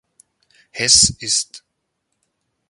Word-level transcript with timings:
Hess 0.71 1.13
ist 1.19 1.63